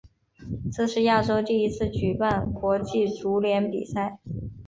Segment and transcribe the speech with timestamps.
[0.73, 4.17] 这是亚洲第一次举办国际足联比赛。